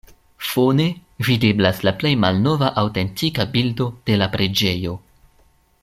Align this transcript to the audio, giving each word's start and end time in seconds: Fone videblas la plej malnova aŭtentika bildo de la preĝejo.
Fone 0.51 0.85
videblas 1.27 1.81
la 1.87 1.93
plej 2.03 2.13
malnova 2.23 2.71
aŭtentika 2.85 3.47
bildo 3.57 3.91
de 4.09 4.17
la 4.23 4.31
preĝejo. 4.39 4.97